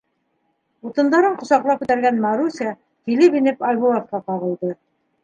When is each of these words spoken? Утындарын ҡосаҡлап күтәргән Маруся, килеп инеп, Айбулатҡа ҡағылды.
Утындарын 0.89 1.35
ҡосаҡлап 1.43 1.83
күтәргән 1.83 2.17
Маруся, 2.23 2.71
килеп 3.11 3.39
инеп, 3.41 3.63
Айбулатҡа 3.73 4.23
ҡағылды. 4.31 4.73